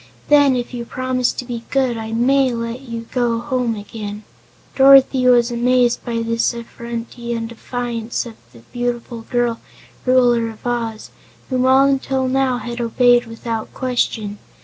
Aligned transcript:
Then, 0.29 0.55
if 0.55 0.73
you 0.73 0.83
promise 0.83 1.31
to 1.33 1.45
be 1.45 1.61
good, 1.69 1.95
I 1.95 2.11
may 2.11 2.51
let 2.55 2.81
you 2.81 3.01
go 3.11 3.37
home 3.39 3.75
again." 3.75 4.23
Dorothy 4.75 5.27
was 5.27 5.51
amazed 5.51 6.03
by 6.03 6.23
this 6.23 6.55
effrontery 6.55 7.33
and 7.33 7.47
defiance 7.47 8.25
of 8.25 8.33
the 8.51 8.63
beautiful 8.73 9.21
girl 9.21 9.59
Ruler 10.07 10.49
of 10.49 10.65
Oz, 10.65 11.11
whom 11.51 11.67
all 11.67 11.85
until 11.85 12.27
now 12.27 12.57
had 12.57 12.81
obeyed 12.81 13.27
without 13.27 13.75
question. 13.75 14.39